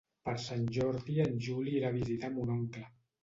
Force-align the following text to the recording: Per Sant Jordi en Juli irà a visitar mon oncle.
Per 0.27 0.33
Sant 0.43 0.63
Jordi 0.77 1.17
en 1.25 1.37
Juli 1.47 1.75
irà 1.81 1.93
a 1.93 1.97
visitar 1.99 2.31
mon 2.39 2.55
oncle. 2.57 2.85